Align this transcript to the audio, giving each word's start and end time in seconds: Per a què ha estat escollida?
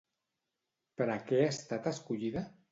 Per 1.01 1.07
a 1.17 1.19
què 1.29 1.43
ha 1.45 1.53
estat 1.53 1.93
escollida? 1.95 2.47